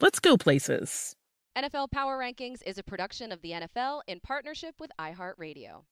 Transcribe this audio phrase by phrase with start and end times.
[0.00, 1.16] let's go places.
[1.56, 5.84] NFL Power Rankings is a production of the NFL in partnership with iHeartRadio.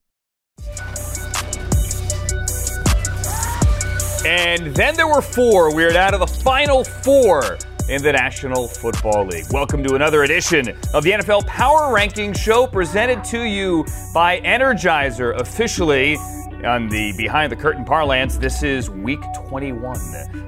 [4.27, 5.75] And then there were four.
[5.75, 7.59] We're out of the final four
[7.89, 9.47] in the National Football League.
[9.51, 15.39] Welcome to another edition of the NFL Power Rankings Show presented to you by Energizer,
[15.39, 16.17] officially
[16.65, 18.37] on the Behind the Curtain parlance.
[18.37, 19.99] This is week 21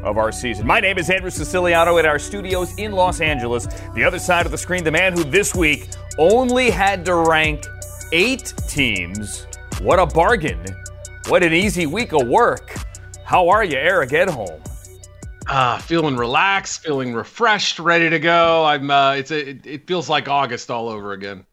[0.02, 0.66] of our season.
[0.66, 3.66] My name is Andrew Siciliano at our studios in Los Angeles.
[3.94, 7.64] The other side of the screen, the man who this week only had to rank
[8.12, 9.46] eight teams.
[9.80, 10.64] What a bargain.
[11.28, 12.74] What an easy week of work.
[13.24, 14.60] How are you, Eric Edholm?
[15.48, 18.64] Uh, feeling relaxed, feeling refreshed, ready to go.
[18.64, 18.90] I'm.
[18.90, 21.46] Uh, it's a, it, it feels like August all over again.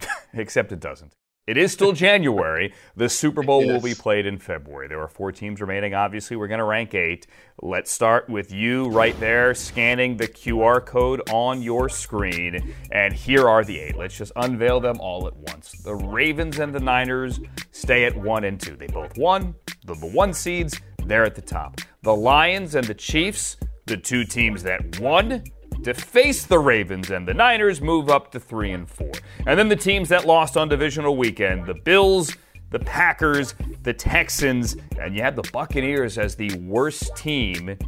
[0.32, 1.12] Except it doesn't.
[1.46, 2.74] It is still January.
[2.96, 4.88] The Super Bowl It will be played in February.
[4.88, 5.94] There are four teams remaining.
[5.94, 7.28] Obviously, we're going to rank eight.
[7.62, 12.74] Let's start with you right there, scanning the QR code on your screen.
[12.90, 13.96] And here are the eight.
[13.96, 15.70] Let's just unveil them all at once.
[15.70, 17.38] The Ravens and the Niners
[17.70, 18.74] stay at one and two.
[18.74, 19.54] They both won.
[19.84, 21.80] The, the one seeds, they're at the top.
[22.02, 25.44] The Lions and the Chiefs, the two teams that won,
[25.86, 29.12] to face the Ravens and the Niners move up to 3 and 4.
[29.46, 32.36] And then the teams that lost on divisional weekend, the Bills,
[32.70, 33.54] the Packers,
[33.84, 37.78] the Texans, and you had the Buccaneers as the worst team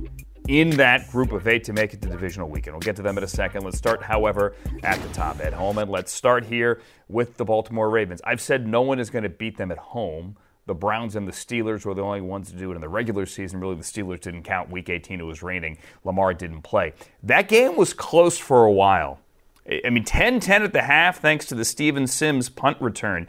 [0.46, 2.74] in that group of 8 to make it to divisional weekend.
[2.74, 3.64] We'll get to them in a second.
[3.64, 4.54] Let's start however
[4.84, 8.20] at the top at home and let's start here with the Baltimore Ravens.
[8.22, 10.36] I've said no one is going to beat them at home.
[10.68, 13.24] The Browns and the Steelers were the only ones to do it in the regular
[13.24, 13.58] season.
[13.58, 14.70] Really, the Steelers didn't count.
[14.70, 15.78] Week 18, it was raining.
[16.04, 16.92] Lamar didn't play.
[17.22, 19.18] That game was close for a while.
[19.66, 23.28] I mean, 10 10 at the half, thanks to the Steven Sims punt return.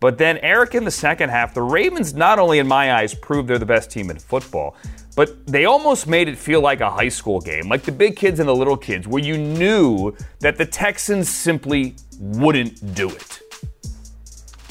[0.00, 3.48] But then, Eric, in the second half, the Ravens, not only in my eyes, proved
[3.48, 4.74] they're the best team in football,
[5.14, 8.40] but they almost made it feel like a high school game, like the big kids
[8.40, 13.42] and the little kids, where you knew that the Texans simply wouldn't do it.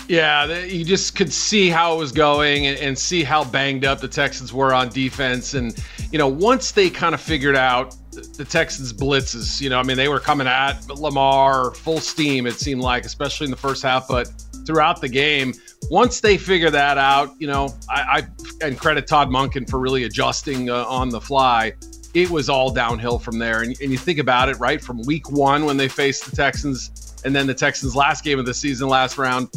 [0.08, 4.08] Yeah, you just could see how it was going and, see how banged up the
[4.08, 5.54] Texans were on defense.
[5.54, 5.76] And,
[6.12, 9.84] you know, once they kind of figured out the- the Texans' blitzes, you know, I
[9.84, 13.84] mean, they were coming at Lamar full steam, it seemed like, especially in the first
[13.84, 14.30] half, but
[14.66, 15.54] throughout the game.
[15.90, 20.04] Once they figure that out, you know, I, I and credit Todd Monken for really
[20.04, 21.74] adjusting uh, on the fly.
[22.14, 23.62] It was all downhill from there.
[23.62, 24.82] And, and you think about it, right?
[24.82, 28.46] From week one when they faced the Texans and then the Texans' last game of
[28.46, 29.50] the season, last round,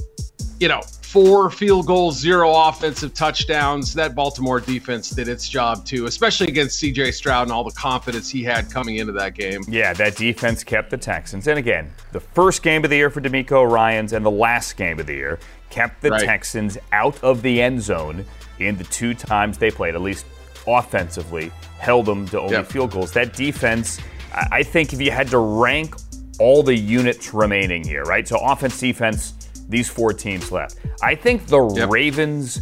[0.61, 3.93] you know, four field goals, zero offensive touchdowns.
[3.95, 8.31] That Baltimore defense did its job too, especially against CJ Stroud and all the confidence
[8.31, 9.63] he had coming into that game.
[9.67, 11.49] Yeah, that defense kept the Texans.
[11.49, 15.01] And again, the first game of the year for DeMeco Ryans and the last game
[15.01, 15.41] of the year
[15.71, 16.25] kept the Right.
[16.25, 18.25] Texans out of the end zone
[18.59, 20.27] in the two times they played, at least
[20.67, 22.67] offensively, held them to only Yep.
[22.67, 23.13] field goals.
[23.13, 23.99] That defense,
[24.35, 25.95] I I think if you had to rank
[26.39, 28.27] all the units remaining here, right?
[28.29, 29.33] So offense, defense,
[29.71, 30.77] these four teams left.
[31.03, 31.91] I think the Yep.
[31.91, 32.57] Ravens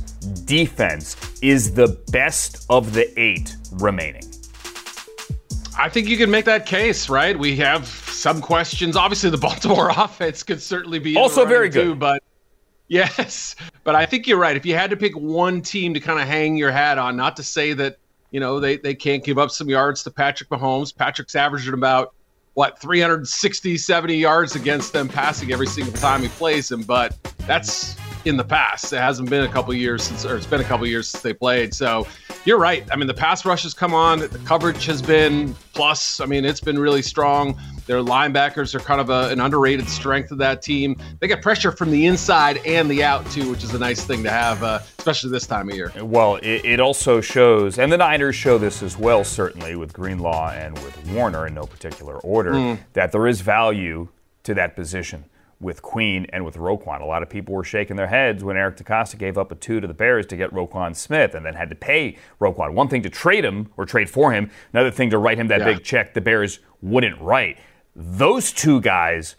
[0.45, 4.23] defense is the best of the eight remaining.
[5.79, 7.39] I think you can make that case, right?
[7.39, 8.97] We have some questions.
[8.97, 11.85] Obviously, the Baltimore offense could certainly be Also very good.
[11.85, 12.23] too, but
[12.89, 14.57] yes, but I think you're right.
[14.57, 17.37] If you had to pick one team to kind of hang your hat on, not
[17.37, 17.99] to say that
[18.31, 20.95] You know, they they can't give up some yards to Patrick Mahomes.
[20.95, 22.13] Patrick's averaging about
[22.59, 27.17] what 360, 70 yards against them passing every single time he plays them, but
[27.47, 27.95] that's
[28.25, 28.93] in the past.
[28.93, 31.33] It hasn't been a couple years since, or it's been a couple years since they
[31.33, 31.73] played.
[31.73, 32.05] So
[32.45, 32.87] you're right.
[32.91, 34.21] I mean, the pass rush has come on.
[34.21, 36.21] The coverage has been plus.
[36.21, 37.59] I mean, it's been really strong.
[37.87, 40.97] Their linebackers are kind of a, an underrated strength of that team.
[41.21, 44.23] They get pressure from the inside and the out too, which is a nice thing
[44.25, 45.93] to have, uh, especially this time of year.
[46.01, 50.51] Well, it, it, also shows, and the Niners show this as well, certainly with Greenlaw
[50.51, 52.79] and with Warner in no particular order, mm.
[52.93, 54.09] that there is value
[54.45, 55.25] to that position
[55.61, 57.01] with Queen and with Roquan.
[57.01, 59.81] A lot of people were shaking their heads when Eric DeCosta gave up a two
[59.81, 62.75] to the Bears to get Roquan Smith and then had to pay Roquan.
[62.75, 65.61] One thing to trade him or trade for him, another thing to write him that
[65.61, 65.75] yeah.
[65.75, 67.59] big check the Bears wouldn't write.
[67.97, 69.35] Those two guys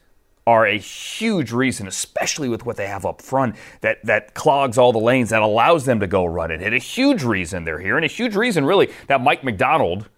[0.45, 4.91] are a huge reason, especially with what they have up front, that, that clogs all
[4.91, 6.61] the lanes, that allows them to go run it.
[6.61, 10.09] And a huge reason they're here, and a huge reason, really, that Mike Macdonald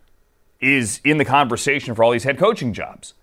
[0.61, 3.13] is in the conversation for all these head coaching jobs.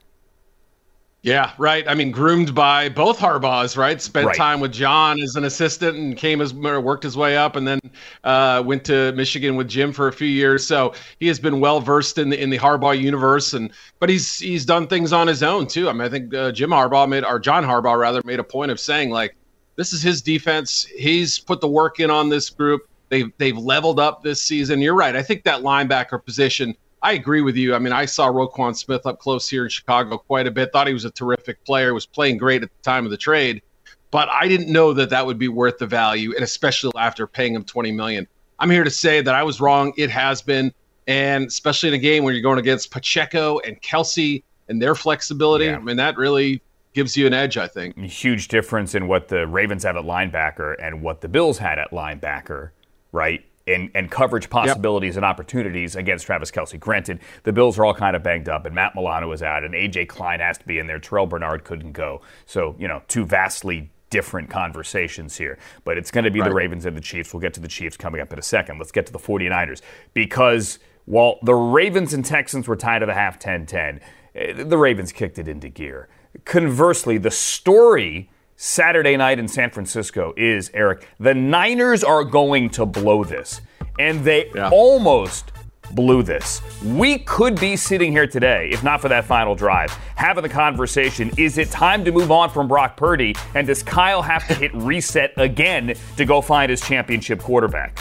[1.23, 1.87] Yeah, right.
[1.89, 4.01] I mean, groomed by both Harbaughs, right?
[4.01, 4.37] Spent right.
[4.37, 7.81] time with John as an assistant and came as worked his way up, and then
[8.23, 10.65] uh, went to Michigan with Jim for a few years.
[10.65, 14.39] So he has been well versed in the in the Harbaugh universe, and but he's
[14.39, 15.89] he's done things on his own too.
[15.89, 18.71] I mean, I think uh, Jim Harbaugh made or John Harbaugh rather made a point
[18.71, 19.35] of saying like,
[19.75, 20.85] this is his defense.
[20.97, 22.89] He's put the work in on this group.
[23.09, 24.81] They've they've leveled up this season.
[24.81, 25.17] You're right.
[25.17, 27.75] I think that linebacker position I agree with you.
[27.75, 30.73] I mean, I saw Roquan Smith up close here in Chicago quite a bit.
[30.73, 31.95] Thought he was a terrific player.
[31.95, 33.63] Was playing great at the time of the trade,
[34.11, 37.55] but I didn't know that that would be worth the value, and especially after paying
[37.55, 38.27] him twenty million.
[38.59, 39.93] I'm here to say that I was wrong.
[39.97, 40.73] It has been,
[41.07, 45.67] and especially in a game where you're going against Pacheco and Kelce and their flexibility.
[45.67, 45.77] Yeah.
[45.77, 46.61] I mean, that really
[46.93, 47.97] gives you an edge, I think.
[47.97, 51.93] Huge difference in what the Ravens have at linebacker and what the Bills had at
[51.93, 52.71] linebacker,
[53.13, 53.45] right?
[53.69, 55.17] And, and coverage possibilities yep.
[55.19, 56.81] and opportunities against Travis Kelce.
[56.81, 59.75] Granted, the Bills are all kind of banged up, and Matt Milano is out, and
[59.75, 60.07] A.J.
[60.07, 60.99] Klein has to be in there.
[60.99, 62.23] Terrell Bernard couldn't go.
[62.47, 65.59] So, you know, two vastly different conversations here.
[65.85, 66.49] But it's going to be right.
[66.49, 67.33] the Ravens and the Chiefs.
[67.33, 68.79] We'll get to the Chiefs coming up in a second.
[68.79, 69.83] Let's get to the 49ers.
[70.15, 74.01] Because while the Ravens and Texans were tied at the half 10 10,
[74.35, 76.09] eh, the Ravens kicked it into gear.
[76.45, 78.31] Conversely, the story
[78.61, 83.61] Saturday night in San Francisco is, Eric, the Niners are going to blow this.
[84.01, 84.69] And they yeah.
[84.73, 85.53] almost
[85.93, 86.61] blew this.
[86.85, 91.31] We could be sitting here today, if not for that final drive, having the conversation
[91.39, 93.37] is it time to move on from Brock Purdy?
[93.55, 97.97] And does Kyle have to hit reset again to go find his championship quarterback?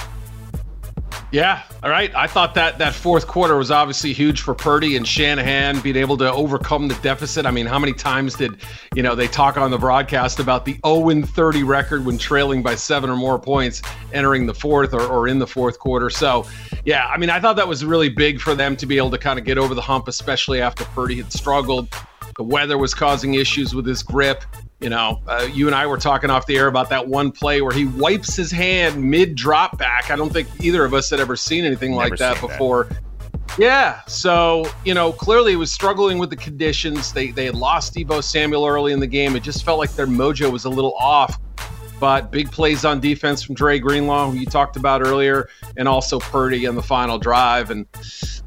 [1.30, 2.14] Yeah, all right.
[2.16, 6.16] I thought that that fourth quarter was obviously huge for Purdy and Shanahan being able
[6.18, 7.46] to overcome the deficit.
[7.46, 8.62] I mean, how many times did
[8.96, 12.76] you know they talk on the broadcast about the 0 30 record when trailing by
[12.76, 13.82] seven or more points
[14.14, 16.10] entering the fourth or, or in the fourth quarter?
[16.10, 16.48] So,
[16.86, 19.18] yeah, I mean, I thought that was really big for them to be able to
[19.18, 21.90] kind of get over the hump, especially after Purdy had struggled.
[22.38, 24.44] The weather was causing issues with his grip.
[24.80, 27.62] You know, uh, you and I were talking off the air about that one play
[27.62, 30.12] where he wipes his hand mid drop back.
[30.12, 32.84] I don't think either of us had ever seen anything Never like that before.
[32.84, 33.00] That.
[33.58, 37.12] Yeah, so you know, clearly he was struggling with the conditions.
[37.12, 39.36] They they had lost Deebo Samuel early in the game.
[39.36, 41.40] It just felt like their mojo was a little off
[42.00, 46.20] but big plays on defense from Dre Greenlaw, who you talked about earlier, and also
[46.20, 47.72] Purdy on the final drive.
[47.72, 47.86] And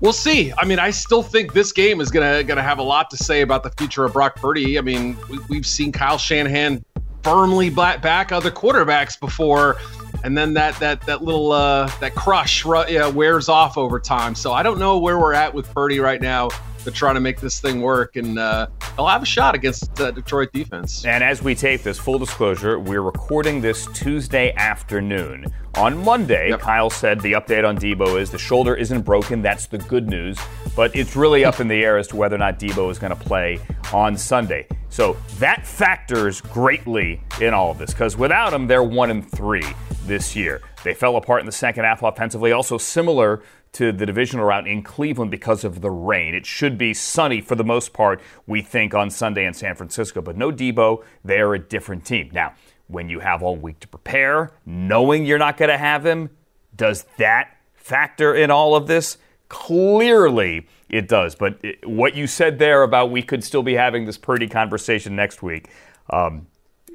[0.00, 0.52] we'll see.
[0.58, 3.40] I mean, I still think this game is gonna gonna have a lot to say
[3.42, 4.78] about the future of Brock Purdy.
[4.78, 5.16] I mean,
[5.48, 6.84] we, have seen Kyle Shanahan
[7.22, 9.76] firmly back other quarterbacks before,
[10.24, 14.34] and then that that that little uh, that crush wears off over time.
[14.34, 16.50] So I don't know where we're at with Purdy right now
[16.84, 20.10] to try to make this thing work, and uh, they'll have a shot against the
[20.10, 21.04] Detroit defense.
[21.04, 25.46] And as we tape this, full disclosure, we're recording this Tuesday afternoon.
[25.76, 26.60] On Monday, yep.
[26.60, 29.40] Kyle said the update on Deebo is the shoulder isn't broken.
[29.40, 30.38] That's the good news.
[30.74, 33.16] But it's really up in the air as to whether or not Deebo is going
[33.16, 33.60] to play
[33.92, 34.66] on Sunday.
[34.88, 39.64] So that factors greatly in all of this because without him, they're one and three
[40.06, 40.60] this year.
[40.82, 44.82] They fell apart in the second half offensively, also similar to the divisional round in
[44.82, 46.34] Cleveland because of the rain.
[46.34, 50.20] It should be sunny for the most part, we think, on Sunday in San Francisco.
[50.20, 52.30] But no Deebo, they are a different team.
[52.32, 52.54] Now,
[52.88, 56.30] when you have all week to prepare, knowing you're not going to have him,
[56.74, 59.18] does that factor in all of this?
[59.48, 61.34] Clearly, it does.
[61.36, 65.42] But what you said there about we could still be having this Purdy conversation next
[65.42, 65.68] week
[66.08, 66.46] um,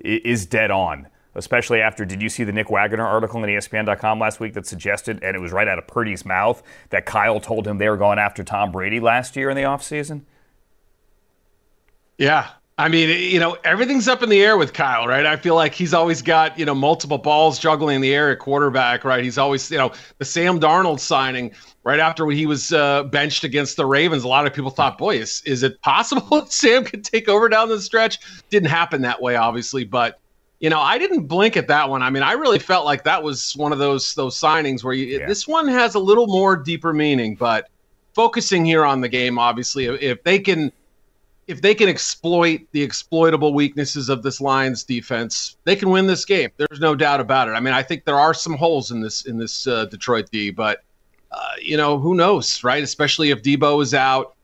[0.03, 4.39] is dead on especially after did you see the Nick Wagoner article on ESPN.com last
[4.39, 7.77] week that suggested, and it was right out of Purdy's mouth, that Kyle told him
[7.77, 10.21] they were going after Tom Brady last year in the offseason?
[12.17, 12.47] Yeah.
[12.77, 15.25] I mean, you know, everything's up in the air with Kyle, right?
[15.25, 18.39] I feel like he's always got, you know, multiple balls juggling in the air at
[18.39, 19.23] quarterback, right?
[19.23, 21.53] He's always, you know, the Sam Darnold signing
[21.85, 24.23] right after when he was uh, benched against the Ravens.
[24.23, 27.69] A lot of people thought, boy, is, is it possible Sam could take over down
[27.69, 28.19] the stretch?
[28.49, 30.19] Didn't happen that way, obviously, but
[30.59, 32.01] you know, I didn't blink at that one.
[32.01, 35.19] I mean, I really felt like that was one of those those signings where you,
[35.19, 35.25] yeah.
[35.25, 37.35] this one has a little more deeper meaning.
[37.35, 37.69] But
[38.13, 40.71] focusing here on the game, obviously, if they can
[41.47, 46.25] if they can exploit the exploitable weaknesses of this Lions defense, they can win this
[46.25, 46.49] game.
[46.57, 47.51] There's no doubt about it.
[47.51, 50.51] I mean, I think there are some holes in this in this uh, Detroit D,
[50.51, 50.83] but
[51.31, 52.81] uh, you know, who knows, right?
[52.83, 54.35] Especially if Deebo is out.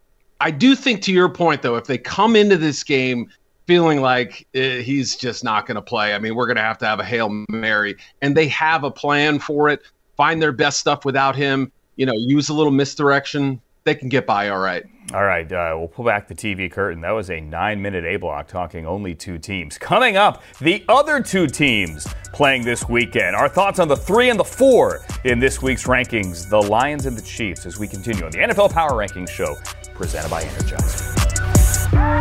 [0.42, 3.30] I do think, to your point, though, if they come into this game
[3.72, 6.78] feeling like uh, he's just not going to play, I mean, we're going to have
[6.80, 9.82] to have a hail mary, and they have a plan for it.
[10.18, 11.72] Find their best stuff without him.
[11.96, 13.62] You know, use a little misdirection.
[13.86, 14.84] They can get by all right.
[15.14, 17.00] All right, uh, we'll pull back the TV curtain.
[17.00, 19.78] That was a nine minute A block talking only two teams.
[19.78, 23.38] Coming up, the other two teams playing this weekend.
[23.38, 27.18] Our thoughts on the three and the four in this week's rankings the Lions and
[27.18, 29.56] the Chiefs as we continue on the NFL Power Rankings show
[29.94, 32.21] presented by Energizer.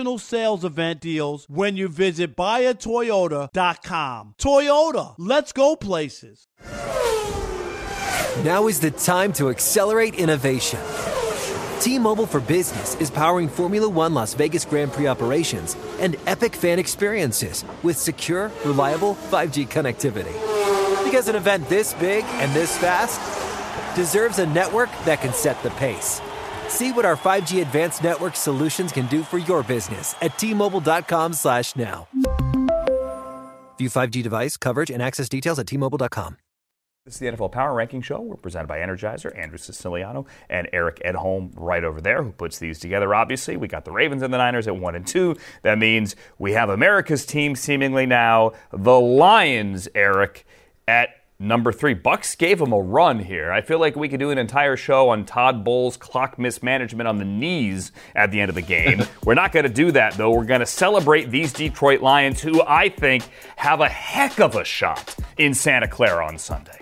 [0.17, 4.35] sales event deals when you visit buyatoyota.com.
[4.37, 6.47] Toyota, let's go places.
[8.43, 10.79] Now is the time to accelerate innovation.
[11.79, 16.79] T-Mobile for Business is powering Formula One Las Vegas Grand Prix operations and epic fan
[16.79, 20.33] experiences with secure, reliable 5G connectivity.
[21.03, 23.19] Because an event this big and this fast
[23.95, 26.21] deserves a network that can set the pace.
[26.71, 31.75] See what our 5G advanced network solutions can do for your business at T-Mobile.com slash
[31.75, 32.07] now.
[33.77, 36.37] View 5G device coverage and access details at T-Mobile.com.
[37.05, 38.21] This is the NFL Power Ranking Show.
[38.21, 42.79] We're presented by Energizer, Andrew Siciliano, and Eric Edholm right over there, who puts these
[42.79, 43.13] together.
[43.13, 45.35] Obviously, we got the Ravens and the Niners at one and two.
[45.63, 50.45] That means we have America's team seemingly now, the Lions, Eric,
[50.87, 51.09] at
[51.41, 51.95] number three.
[51.95, 53.51] Bucs gave him a run here.
[53.51, 57.17] I feel like we could do an entire show on Todd Bowles' clock mismanagement on
[57.17, 59.01] the knees at the end of the game.
[59.25, 60.31] We're not going to do that, though.
[60.31, 63.23] We're going to celebrate these Detroit Lions, who I think
[63.57, 66.80] have a heck of a shot in Santa Clara on Sunday.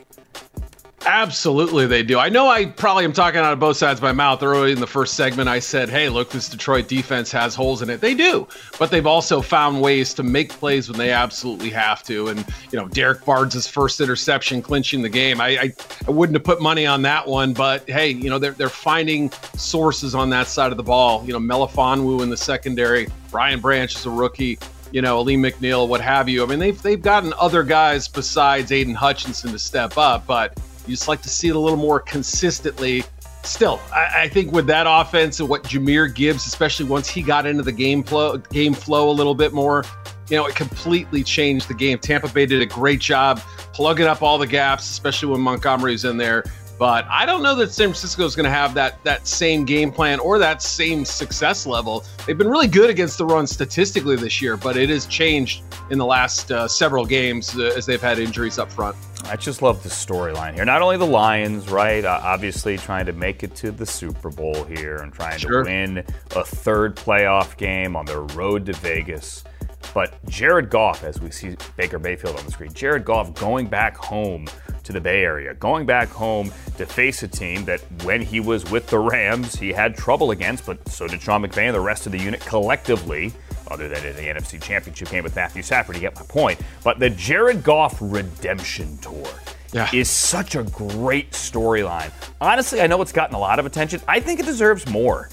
[1.06, 2.20] Absolutely, they do.
[2.20, 4.44] I know I probably am talking out of both sides of my mouth.
[4.44, 7.90] Early in the first segment, I said, hey, look, this Detroit defense has holes in
[7.90, 8.02] it.
[8.02, 12.28] They do, but they've also found ways to make plays when they absolutely have to.
[12.28, 15.40] And, you know, Derrick Barnes' first interception clinching the game.
[15.40, 15.74] I, I,
[16.08, 19.32] I wouldn't have put money on that one, but hey, you know, they're, they're finding
[19.56, 21.24] sources on that side of the ball.
[21.26, 24.60] You know, Melifonwu in the secondary, Brian Branch is a rookie
[24.92, 26.44] you know, Alim McNeill, what have you.
[26.44, 30.58] I mean, they've they've gotten other guys besides Aidan Hutchinson to step up, but
[30.90, 33.04] you just like to see it a little more consistently.
[33.44, 37.46] Still, I, I think with that offense and what Jahmyr Gibbs, especially once he got
[37.46, 39.86] into the game flow, game flow a little bit more,
[40.30, 42.00] you know, it completely changed the game.
[42.00, 43.40] Tampa Bay did a great job
[43.74, 46.44] plugging up all the gaps, especially when Montgomery's in there.
[46.78, 49.92] But I don't know that San Francisco is going to have that that same game
[49.92, 52.06] plan or that same success level.
[52.26, 55.98] They've been really good against the run statistically this year, but it has changed in
[55.98, 58.96] the last uh, several games uh, as they've had injuries up front.
[59.26, 60.66] I just love the storyline here.
[60.66, 62.04] Not only the Lions, right?
[62.04, 65.64] Uh, obviously, trying to make it to the Super Bowl here and trying sure.
[65.64, 65.98] to win
[66.36, 69.44] a third playoff game on their road to Vegas.
[69.94, 73.98] But Jared Goff, as we see Baker Mayfield on the screen, Jared Goff going back
[73.98, 74.48] home
[74.84, 78.70] to the Bay Area, going back home to face a team that when he was
[78.72, 82.06] with the Rams, he had trouble against, but so did Sean McVay and the rest
[82.06, 83.34] of the unit collectively
[83.70, 86.60] other than in the NFC Championship game with Matthew Stafford, you get my point.
[86.84, 89.28] But the Jared Goff redemption tour
[89.74, 89.90] yeah.
[89.94, 92.12] is such a great storyline.
[92.42, 94.02] Honestly, I know it's gotten a lot of attention.
[94.08, 95.30] I think it deserves more.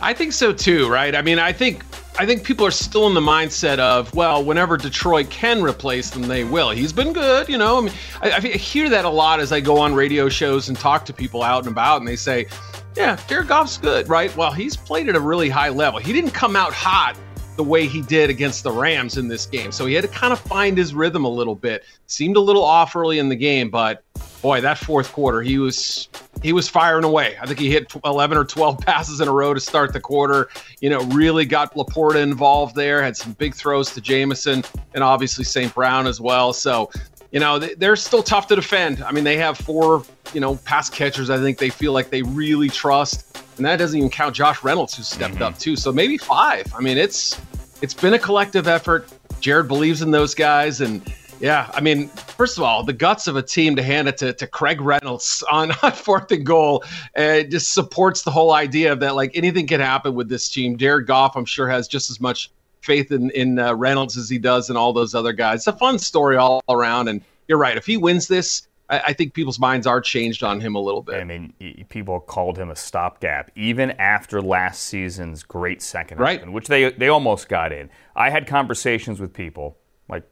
[0.00, 1.14] I think so too, right?
[1.14, 1.82] I mean, I think
[2.18, 6.22] I think people are still in the mindset of, well, whenever Detroit can replace them,
[6.22, 6.70] they will.
[6.70, 7.78] He's been good, you know.
[7.78, 10.78] I mean, I, I hear that a lot as I go on radio shows and
[10.78, 12.46] talk to people out and about, and they say,
[12.96, 14.34] yeah, Jared Goff's good, right?
[14.36, 16.00] Well, he's played at a really high level.
[16.00, 17.16] He didn't come out hot
[17.56, 19.72] the way he did against the Rams in this game.
[19.72, 21.84] So he had to kind of find his rhythm a little bit.
[22.06, 24.04] Seemed a little off early in the game, but
[24.42, 26.08] boy, that fourth quarter, he was
[26.42, 27.36] he was firing away.
[27.40, 30.48] I think he hit 11 or 12 passes in a row to start the quarter.
[30.80, 34.62] You know, really got LaPorta involved there, had some big throws to Jameson
[34.94, 35.74] and obviously St.
[35.74, 36.52] Brown as well.
[36.52, 36.90] So
[37.30, 39.02] you know, they're still tough to defend.
[39.02, 41.30] I mean, they have four, you know, pass catchers.
[41.30, 44.96] I think they feel like they really trust, and that doesn't even count Josh Reynolds,
[44.96, 45.42] who stepped mm-hmm.
[45.42, 45.76] up too.
[45.76, 46.72] So maybe five.
[46.74, 47.40] I mean, it's
[47.82, 49.12] it's been a collective effort.
[49.40, 51.02] Jared believes in those guys, and
[51.40, 54.32] yeah, I mean, first of all, the guts of a team to hand it to,
[54.32, 56.84] to Craig Reynolds on, on fourth and goal
[57.16, 60.76] uh, just supports the whole idea of that like anything can happen with this team.
[60.76, 62.50] Jared Goff, I'm sure, has just as much
[62.86, 65.60] faith in in uh, Reynolds as he does and all those other guys.
[65.60, 67.76] It's a fun story all around, and you're right.
[67.76, 71.02] If he wins this, I, I think people's minds are changed on him a little
[71.02, 71.20] bit.
[71.20, 71.52] I mean,
[71.88, 76.38] people called him a stopgap even after last season's great second right.
[76.38, 77.90] Open, which they they almost got in.
[78.14, 79.76] I had conversations with people
[80.08, 80.22] like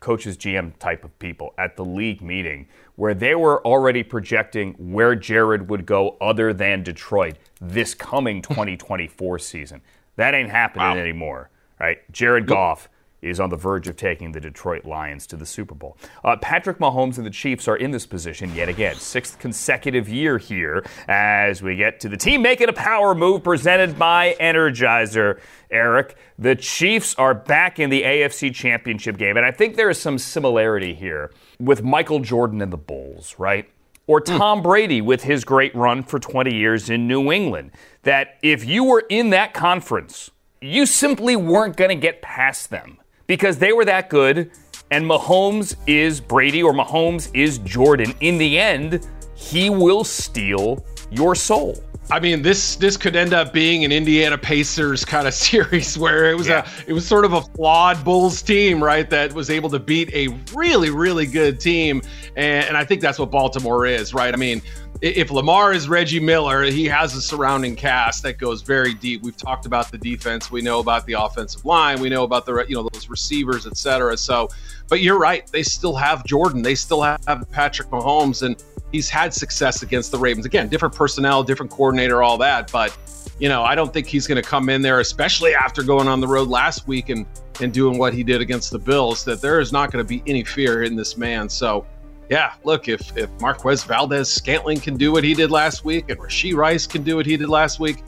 [0.00, 5.14] coaches, GM type of people at the league meeting where they were already projecting where
[5.14, 9.82] Jared would go other than Detroit this coming 2024 season.
[10.16, 10.96] That ain't happening wow.
[10.96, 11.50] anymore
[11.80, 11.98] right?
[12.12, 12.88] Jared Goff
[13.20, 15.96] is on the verge of taking the Detroit Lions to the Super Bowl.
[16.24, 20.38] Uh, Patrick Mahomes and the Chiefs are in this position yet again, sixth consecutive year
[20.38, 25.40] here as we get to the team making a power move presented by Energizer.
[25.70, 30.00] Eric, the Chiefs are back in the AFC Championship game, and I think there is
[30.00, 33.68] some similarity here with Michael Jordan and the Bulls, right?
[34.06, 34.36] Or hmm.
[34.36, 37.72] Tom Brady with his great run for 20 years in New England.
[38.04, 42.98] That if you were in that conference, you simply weren't going to get past them
[43.26, 44.50] because they were that good.
[44.90, 48.14] And Mahomes is Brady or Mahomes is Jordan.
[48.20, 51.76] In the end, he will steal your soul.
[52.10, 56.30] I mean, this this could end up being an Indiana Pacers kind of series where
[56.30, 56.66] it was yeah.
[56.86, 59.08] a it was sort of a flawed Bulls team, right?
[59.10, 62.00] That was able to beat a really really good team,
[62.34, 64.32] and, and I think that's what Baltimore is, right?
[64.32, 64.62] I mean,
[65.00, 69.22] if Lamar is Reggie Miller, he has a surrounding cast that goes very deep.
[69.22, 72.64] We've talked about the defense, we know about the offensive line, we know about the
[72.68, 74.16] you know those receivers, etc.
[74.16, 74.48] So,
[74.88, 79.32] but you're right, they still have Jordan, they still have Patrick Mahomes, and he's had
[79.32, 80.46] success against the Ravens.
[80.46, 82.96] Again, different personnel, different coordinator, all that, but
[83.38, 86.20] you know, I don't think he's going to come in there, especially after going on
[86.20, 87.24] the road last week and
[87.60, 89.24] and doing what he did against the Bills.
[89.24, 91.48] That there is not going to be any fear in this man.
[91.48, 91.86] So
[92.30, 96.18] yeah, look, if if Marquez Valdes Scantling can do what he did last week and
[96.18, 98.02] Rashee Rice can do what he did last week,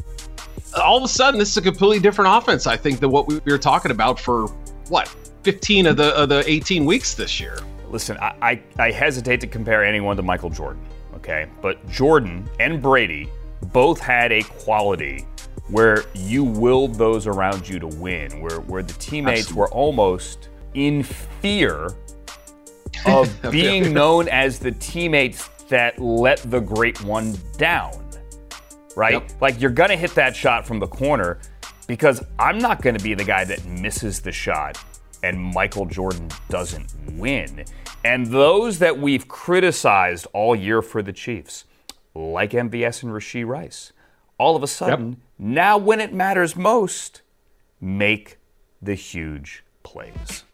[0.81, 3.41] all of a sudden this is a completely different offense, I think, than what we
[3.47, 4.47] were talking about for
[4.89, 5.09] what,
[5.43, 7.59] 15 of the of the 18 weeks this year.
[7.89, 11.49] Listen, I, I, I hesitate to compare anyone to Michael Jordan, okay?
[11.61, 13.29] But Jordan and Brady
[13.73, 15.27] both had a quality
[15.69, 19.61] where you willed those around you to win, where where the teammates Absolutely.
[19.61, 21.91] were almost in fear
[23.07, 27.93] of being known as the teammates that let the great one down.
[28.97, 29.15] Right?
[29.15, 29.31] Yep.
[29.41, 31.39] Like you're going to hit that shot from the corner
[31.87, 34.83] because I'm not going to be the guy that misses the shot
[35.23, 37.65] and Michael Jordan doesn't win.
[38.05, 41.65] And those that we've criticized all year for the Chiefs,
[42.15, 43.93] like MVS and Rashee Rice,
[44.39, 45.19] all of a sudden, yep.
[45.39, 47.23] now when it matters most,
[47.81, 48.39] make
[48.81, 50.45] the huge plays.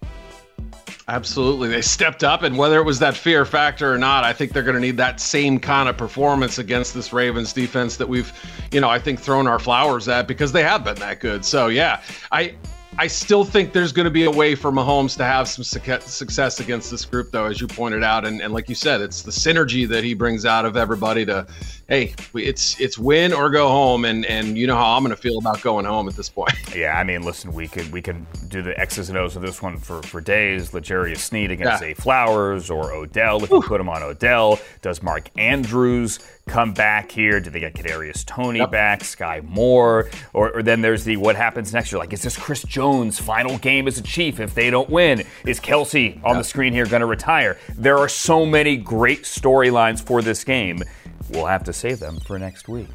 [1.08, 1.68] Absolutely.
[1.68, 4.64] They stepped up, and whether it was that fear factor or not, I think they're
[4.64, 8.32] going to need that same kind of performance against this Ravens defense that we've,
[8.72, 11.44] you know, I think thrown our flowers at because they have been that good.
[11.44, 12.56] So, yeah, I
[12.98, 16.60] I still think there's going to be a way for Mahomes to have some success
[16.60, 19.30] against this group, though, as you pointed out, and, and like you said, it's the
[19.30, 21.46] synergy that he brings out of everybody to,
[21.88, 25.20] hey, it's it's win or go home, and and you know how I'm going to
[25.20, 26.52] feel about going home at this point.
[26.76, 29.62] Yeah, I mean, listen, we could we can do the X's and O's of this
[29.62, 30.74] one for for days.
[30.74, 31.78] L'Jarius Sneed against yeah.
[31.78, 34.58] Zay Flowers or Odell if you put him on Odell.
[34.82, 37.40] Does Mark Andrews come back here?
[37.40, 38.70] Do they get Kadarius Toney yep.
[38.70, 39.00] back?
[39.00, 41.98] Skyy Moore, or, or then there's the what happens next year?
[41.98, 42.86] Like, is this Chris Jones?
[42.86, 45.24] Jones' final game as a Chief if they don't win?
[45.44, 47.58] Is Kelce on the screen here going to retire?
[47.74, 50.82] There are so many great storylines for this game.
[51.30, 52.88] We'll have to save them for next week.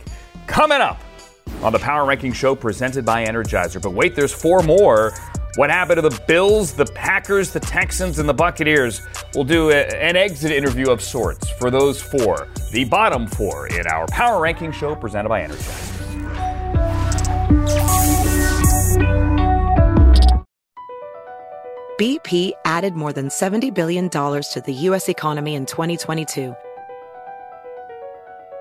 [0.48, 1.02] Coming up
[1.62, 3.82] on the Power Ranking Show presented by Energizer.
[3.82, 5.14] But wait, there's four more.
[5.56, 9.02] What happened to the Bills, the Packers, the Texans, and the Buccaneers?
[9.36, 13.86] We'll do a, an exit interview of sorts for those four, the bottom four in
[13.88, 15.98] our Power Ranking Show presented by Energizer.
[22.00, 25.08] BP added more than $70 billion to the U.S.
[25.08, 26.56] economy in 2022.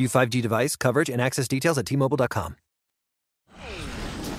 [0.00, 2.56] View 5G device coverage and access details at tmobile.com.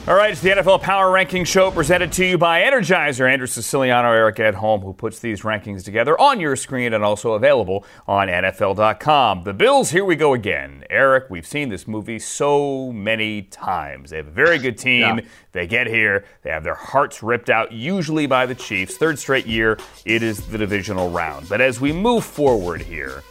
[0.08, 3.32] All right, it's the NFL Power Ranking Show presented to you by Energizer.
[3.32, 7.86] Andrew Siciliano, Eric Edholm, who puts these rankings together on your screen and also available
[8.08, 9.44] on NFL.com.
[9.44, 10.84] The Bills, here we go again.
[10.90, 14.10] Eric, we've seen this movie so many times.
[14.10, 15.20] They have a very good team.
[15.20, 15.26] Yeah.
[15.52, 18.98] They get here, they have their hearts ripped out, usually by the Chiefs.
[18.98, 21.48] Third straight year, it is the divisional round.
[21.48, 23.22] But as we move forward here,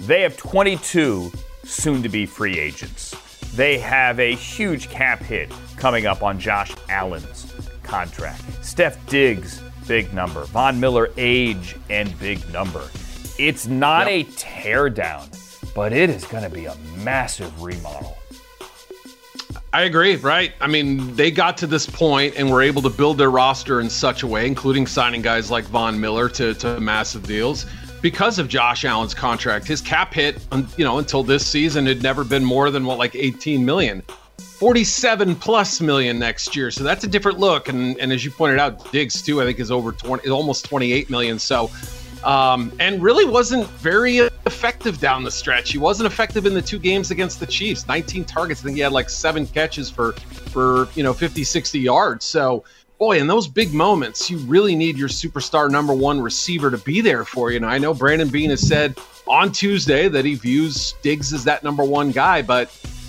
[0.00, 1.32] they have 22
[1.70, 3.14] soon to be free agents.
[3.54, 7.52] They have a huge cap hit coming up on Josh Allen's
[7.82, 8.42] contract.
[8.64, 10.44] Steph Diggs, big number.
[10.46, 12.88] Von Miller, age and big number.
[13.38, 14.26] It's not yep.
[14.26, 18.16] a teardown, but it is going to be a massive remodel.
[19.72, 20.52] I agree, right?
[20.60, 23.88] I mean, they got to this point and were able to build their roster in
[23.88, 27.66] such a way, including signing guys like Von Miller to, to massive deals,
[28.00, 29.66] because of Josh Allen's contract.
[29.66, 30.44] His cap hit,
[30.76, 34.02] you know, until this season had never been more than what like 18 million.
[34.40, 36.70] 47 plus million next year.
[36.70, 37.68] So that's a different look.
[37.68, 41.08] And and as you pointed out, Diggs too, I think is over 20 almost 28
[41.08, 41.38] million.
[41.38, 41.70] So
[42.24, 45.72] um, and really wasn't very effective down the stretch.
[45.72, 47.86] He wasn't effective in the two games against the Chiefs.
[47.88, 48.60] 19 targets.
[48.60, 52.24] I think he had like seven catches for for you know 50, 60 yards.
[52.24, 52.64] So
[53.00, 57.00] boy, in those big moments, you really need your superstar number one receiver to be
[57.00, 57.56] there for you.
[57.56, 61.64] And I know Brandon Beane has said on Tuesday that he views Diggs as that
[61.64, 62.66] number one guy, but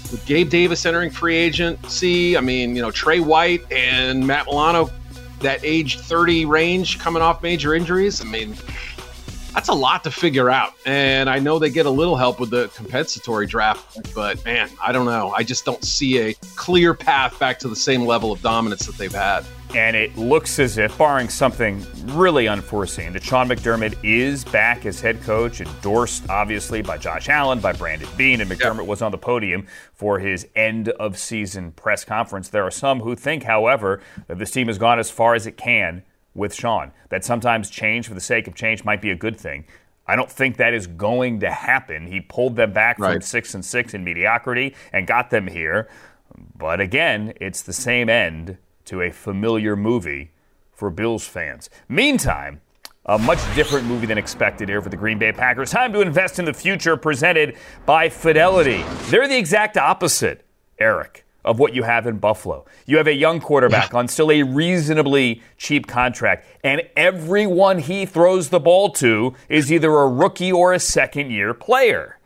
[0.10, 4.90] with Gabe Davis entering free agency, I mean, you know, Trey White and Matt Milano,
[5.40, 8.56] that age 30 range coming off major injuries, I mean,
[9.54, 10.74] that's a lot to figure out.
[10.86, 14.94] And I know they get a little help with the compensatory draft, but man, I
[14.94, 15.34] don't know.
[15.36, 18.98] I just don't see a clear path back to the same level of dominance that
[18.98, 19.46] they've had.
[19.74, 25.00] And it looks as if, barring something really unforeseen, that Sean McDermott is back as
[25.00, 28.88] head coach, endorsed obviously by Josh Allen, by Brandon Beane, and McDermott yep.
[28.88, 32.50] was on the podium for his end of season press conference.
[32.50, 35.56] There are some who think, however, that this team has gone as far as it
[35.56, 36.04] can
[36.34, 39.66] with Sean, that sometimes change for the sake of change might be a good thing.
[40.06, 42.08] I don't think that is going to happen.
[42.08, 43.14] He pulled them back right.
[43.14, 45.88] from six and six in mediocrity and got them here.
[46.58, 48.58] But again, it's the same end
[48.92, 50.32] to a familiar movie
[50.74, 51.70] for Bills fans.
[51.88, 52.60] Meantime,
[53.06, 55.72] a much different movie than expected here for the Green Bay Packers.
[55.72, 58.84] Time to invest in the future, presented by Fidelity.
[59.10, 60.46] They're the exact opposite,
[60.78, 62.66] Eric, of what you have in Buffalo.
[62.86, 68.50] You have a young quarterback on still a reasonably cheap contract, and everyone he throws
[68.50, 72.20] the ball to is either a rookie or a second year player.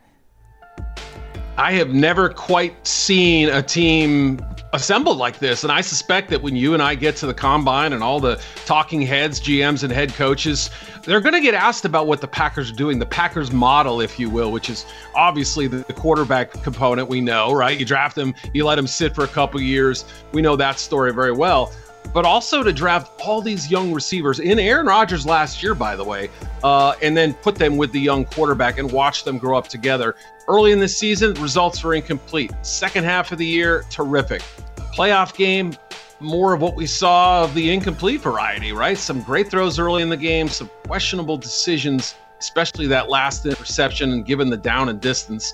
[1.56, 4.40] I have never quite seen a team
[4.76, 5.64] assembled like this.
[5.64, 8.40] And I suspect that when you and I get to the combine and all the
[8.64, 10.70] talking heads, GMs, and head coaches,
[11.04, 14.18] they're going to get asked about what the Packers are doing, the Packers model, if
[14.18, 17.80] you will, which is obviously the, quarterback component we know, right?
[17.80, 20.04] You draft him, you let him sit for a couple years.
[20.32, 21.72] We know that story very well
[22.12, 26.04] but also to draft all these young receivers in Aaron Rodgers last year, by the
[26.04, 26.30] way,
[26.62, 30.14] uh, and then put them with the young quarterback and watch them grow up together.
[30.48, 32.52] Early in the season, results were incomplete.
[32.62, 34.42] Second half of the year, terrific.
[34.96, 35.74] Playoff game,
[36.20, 38.96] more of what we saw of the incomplete variety, right?
[38.96, 44.24] Some great throws early in the game, some questionable decisions, especially that last interception and
[44.24, 45.52] given the down and distance.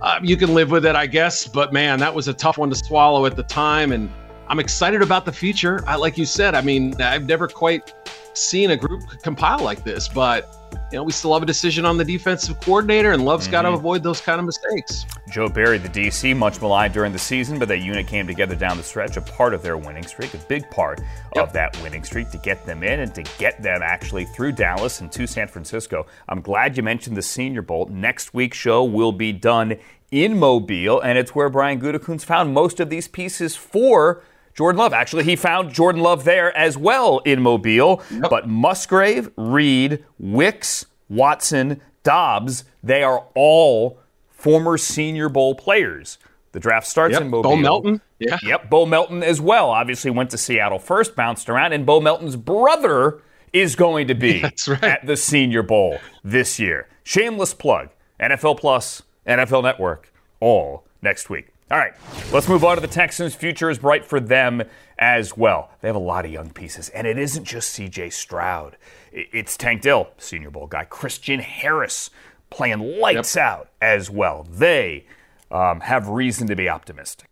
[0.00, 2.70] Uh, you can live with it, I guess, but man, that was a tough one
[2.70, 3.92] to swallow at the time.
[3.92, 4.10] And
[4.48, 5.84] I'm excited about the future.
[5.86, 7.92] I, like you said, I mean, I've never quite
[8.32, 11.98] seen a group compile like this, but you know, we still have a decision on
[11.98, 13.52] the defensive coordinator, and Love's mm-hmm.
[13.52, 15.04] got to avoid those kind of mistakes.
[15.30, 18.78] Joe Barry, the DC, much maligned during the season, but that unit came together down
[18.78, 21.00] the stretch, a part of their winning streak, a big part
[21.34, 21.46] yep.
[21.46, 25.00] of that winning streak to get them in and to get them actually through Dallas
[25.00, 26.06] and to San Francisco.
[26.28, 27.86] I'm glad you mentioned the Senior Bowl.
[27.90, 29.76] Next week's show will be done
[30.10, 34.22] in Mobile, and it's where Brian Gutekunst found most of these pieces for
[34.58, 34.92] Jordan Love.
[34.92, 38.02] Actually, he found Jordan Love there as well in Mobile.
[38.10, 38.28] Yep.
[38.28, 46.18] But Musgrave, Reed, Wicks, Watson, Doubs, they are all former Senior Bowl players.
[46.50, 47.22] The draft starts yep.
[47.22, 47.50] in Mobile.
[47.50, 48.00] Bo Melton.
[48.18, 48.36] Yeah.
[48.42, 48.68] Yep.
[48.68, 49.70] Bo Melton as well.
[49.70, 54.42] Obviously went to Seattle first, bounced around, and Bo Melton's brother is going to be
[54.66, 54.82] right.
[54.82, 56.88] at the Senior Bowl this year.
[57.04, 57.90] Shameless plug.
[58.18, 61.50] NFL Plus, NFL Network, all next week.
[61.70, 61.92] All right,
[62.32, 63.34] let's move on to the Texans.
[63.34, 64.62] Future is bright for them
[64.98, 65.70] as well.
[65.82, 68.78] They have a lot of young pieces, and it isn't just CJ Stroud.
[69.12, 72.08] It's Tank Dell, Senior Bowl guy, Christian Harris
[72.48, 73.44] playing lights yep.
[73.44, 74.46] out as well.
[74.50, 75.04] They
[75.50, 77.27] um, have reason to be optimistic.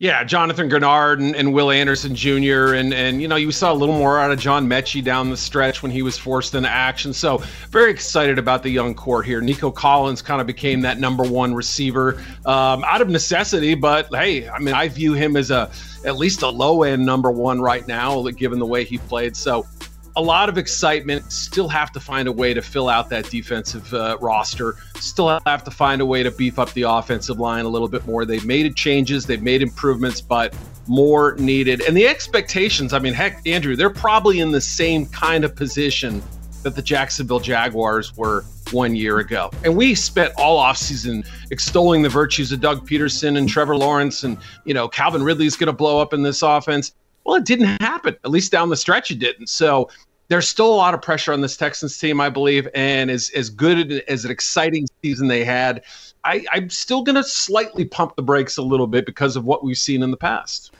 [0.00, 2.74] Yeah, Jonathan Greenard and, and, Will Anderson Jr.
[2.74, 5.36] and and you know you saw a little more out of John Metchie down the
[5.36, 7.12] stretch when he was forced into action.
[7.12, 7.38] So
[7.70, 9.40] very excited about the young core here.
[9.40, 14.48] Nico Collins kind of became that number one receiver um, out of necessity, but hey,
[14.48, 15.68] I mean I view him as a
[16.04, 19.34] at least a low end number one right now, given the way he played.
[19.34, 19.66] So
[20.16, 21.32] a lot of excitement.
[21.32, 24.76] Still have to find a way to fill out that defensive uh, roster.
[24.96, 28.06] Still have to find a way to beef up the offensive line a little bit
[28.06, 28.24] more.
[28.24, 30.54] They've made changes, they've made improvements, but
[30.86, 31.82] more needed.
[31.82, 36.22] And the expectations, I mean, heck, Andrew, they're probably in the same kind of position
[36.62, 39.50] that the Jacksonville Jaguars were one year ago.
[39.64, 44.38] And we spent all offseason extolling the virtues of Doug Pederson and Trevor Lawrence and,
[44.64, 46.92] you know, Calvin Ridley's going to blow up in this offense.
[47.28, 48.16] Well, it didn't happen.
[48.24, 49.50] At least down the stretch, it didn't.
[49.50, 49.90] So
[50.28, 53.50] there's still a lot of pressure on this Texans team, I believe, and as as
[53.50, 55.82] good as an exciting season they had,
[56.24, 59.62] I, I'm still going to slightly pump the brakes a little bit because of what
[59.62, 60.72] we've seen in the past.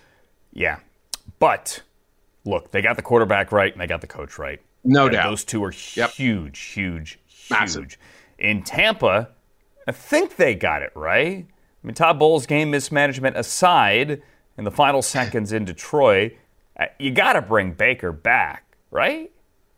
[0.54, 0.78] Yeah,
[1.38, 1.82] but
[2.46, 4.58] look, they got the quarterback right and they got the coach right.
[4.84, 6.12] No and doubt, those two are yep.
[6.12, 7.18] huge, huge,
[7.50, 7.82] Massive.
[7.82, 7.98] huge.
[8.38, 9.28] In Tampa,
[9.86, 11.46] I think they got it right.
[11.46, 14.22] I mean, Todd Bowles' game mismanagement aside,
[14.58, 16.32] in the final seconds in Detroit,
[16.78, 19.30] uh, you got to bring Baker back, right?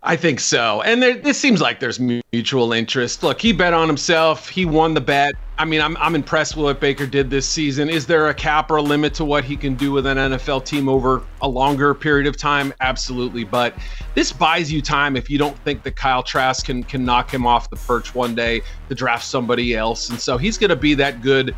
[0.02, 0.80] I think so.
[0.80, 3.22] And there, this seems like there's mutual interest.
[3.22, 4.48] Look, he bet on himself.
[4.48, 5.34] He won the bet.
[5.58, 7.90] I mean, I'm, I'm impressed with what Baker did this season.
[7.90, 10.64] Is there a cap or a limit to what he can do with an NFL
[10.64, 12.72] team over a longer period of time?
[12.80, 13.44] Absolutely.
[13.44, 13.74] But
[14.14, 17.46] this buys you time if you don't think that Kyle Trask can, can knock him
[17.46, 20.08] off the perch one day to draft somebody else.
[20.08, 21.54] And so he's going to be that good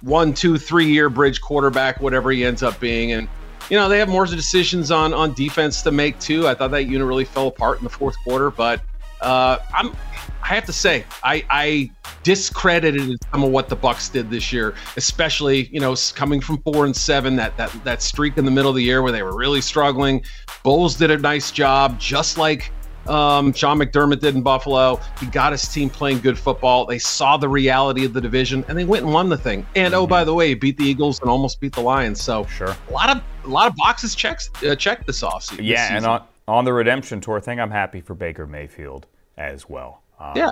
[0.00, 3.12] one, two, three year bridge quarterback, whatever he ends up being.
[3.12, 3.28] And
[3.70, 6.48] you know, they have more decisions on on defense to make too.
[6.48, 8.80] I thought that unit really fell apart in the fourth quarter, but
[9.20, 9.94] uh, I'm
[10.42, 11.90] I have to say I I
[12.22, 16.86] discredited some of what the Bucs did this year, especially you know coming from four
[16.86, 19.36] and seven, that that that streak in the middle of the year where they were
[19.36, 20.22] really struggling.
[20.62, 22.72] Bowles did a nice job, just like
[23.08, 25.00] um, Sean McDermott did in Buffalo.
[25.20, 26.86] He got his team playing good football.
[26.86, 29.66] They saw the reality of the division and they went and won the thing.
[29.76, 32.20] And oh, by the way, beat the Eagles and almost beat the Lions.
[32.20, 35.60] So sure, a lot of a lot of boxes checks uh, checked this offseason.
[35.62, 39.68] Yeah, this and on on the redemption tour thing, I'm happy for Baker Mayfield as
[39.68, 40.02] well.
[40.18, 40.50] Um, yeah,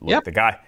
[0.00, 0.24] look, yep.
[0.24, 0.58] the guy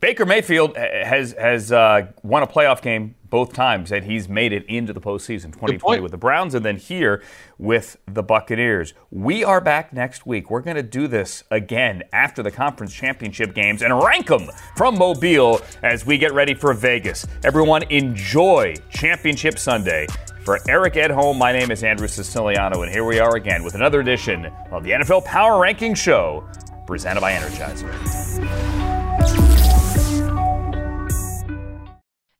[0.00, 4.64] Baker Mayfield has has uh, won a playoff game both times that he's made it
[4.66, 5.46] into the postseason.
[5.52, 7.22] 2020 with the Browns, and then here
[7.58, 8.92] with the Buccaneers.
[9.10, 10.50] We are back next week.
[10.50, 14.98] We're going to do this again after the conference championship games and rank them from
[14.98, 17.26] Mobile as we get ready for Vegas.
[17.42, 20.06] Everyone, enjoy Championship Sunday.
[20.44, 23.76] For Eric at home, my name is Andrew Siciliano, and here we are again with
[23.76, 26.46] another edition of the NFL Power Ranking Show
[26.86, 28.81] presented by Energizer.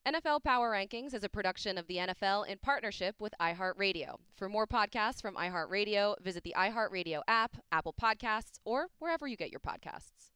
[0.07, 4.17] NFL Power Rankings is a production of the NFL in partnership with iHeartRadio.
[4.35, 9.53] For more podcasts from iHeartRadio, visit the iHeartRadio app, Apple Podcasts, or wherever you get
[9.53, 10.31] your podcasts.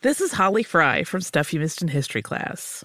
[0.00, 2.84] This is Holly Fry from Stuff You Missed in History class.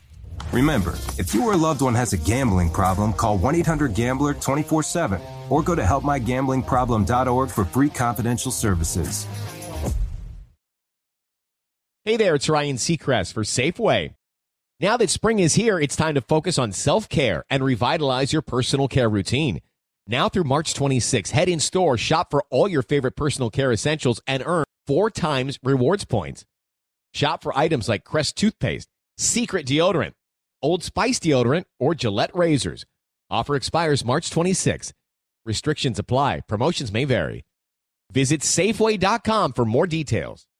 [0.51, 4.33] Remember, if you or a loved one has a gambling problem, call 1 800 Gambler
[4.33, 9.25] 24 7 or go to helpmygamblingproblem.org for free confidential services.
[12.03, 14.15] Hey there, it's Ryan Seacrest for Safeway.
[14.79, 18.41] Now that spring is here, it's time to focus on self care and revitalize your
[18.41, 19.61] personal care routine.
[20.07, 24.19] Now through March 26, head in store, shop for all your favorite personal care essentials,
[24.27, 26.43] and earn four times rewards points.
[27.13, 28.87] Shop for items like Crest toothpaste,
[29.17, 30.13] Secret deodorant,
[30.63, 32.85] Old Spice deodorant, or Gillette razors.
[33.29, 34.93] Offer expires March 26.
[35.45, 36.41] Restrictions apply.
[36.47, 37.43] Promotions may vary.
[38.11, 40.45] Visit Safeway.com for more details.